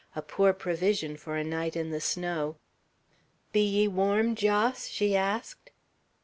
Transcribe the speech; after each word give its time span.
A 0.15 0.23
poor 0.23 0.51
provision 0.51 1.15
for 1.15 1.35
a 1.37 1.43
night 1.43 1.75
in 1.75 1.91
the 1.91 2.01
snow. 2.01 2.55
"Be 3.51 3.61
ye 3.63 3.87
warm, 3.87 4.33
Jos?" 4.33 4.87
she 4.87 5.15
asked. 5.15 5.69